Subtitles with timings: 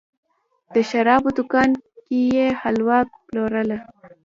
[0.73, 1.69] د شرابو دوکان
[2.05, 3.77] کې یې حلوا پلورله.